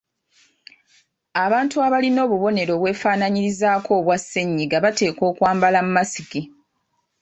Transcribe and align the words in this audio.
Abantu 1.45 1.75
abalina 1.85 2.19
obubonero 2.25 2.71
obwefaanaanyirizaako 2.77 3.91
obwa 3.99 4.17
ssennyiga 4.21 4.77
bateekwa 4.85 5.25
okwambala 5.31 5.79
masiki. 5.93 6.41